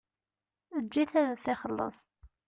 Eǧǧ-it 0.77 1.13
ad 1.21 1.27
t-ixelleṣ. 1.43 1.95